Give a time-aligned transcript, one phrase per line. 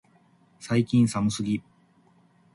[0.59, 1.61] 最近寒すぎ、